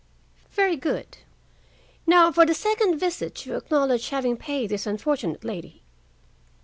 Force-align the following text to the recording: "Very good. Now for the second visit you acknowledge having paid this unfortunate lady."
"Very 0.53 0.77
good. 0.77 1.19
Now 2.07 2.31
for 2.31 2.43
the 2.43 2.55
second 2.55 2.97
visit 2.97 3.45
you 3.45 3.55
acknowledge 3.55 4.09
having 4.09 4.35
paid 4.35 4.71
this 4.71 4.87
unfortunate 4.87 5.43
lady." 5.43 5.83